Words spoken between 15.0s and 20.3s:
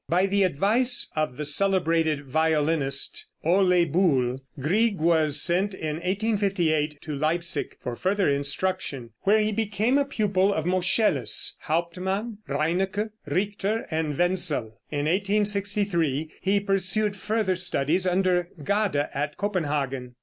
1863 he pursued further studies under Gade at Copenhagen.